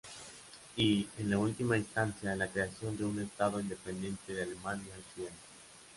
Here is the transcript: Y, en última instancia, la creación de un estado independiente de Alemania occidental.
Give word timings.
Y, 0.77 1.07
en 1.19 1.35
última 1.35 1.77
instancia, 1.77 2.35
la 2.35 2.47
creación 2.47 2.97
de 2.97 3.05
un 3.05 3.19
estado 3.21 3.59
independiente 3.61 4.33
de 4.33 4.41
Alemania 4.41 4.93
occidental. 4.97 5.37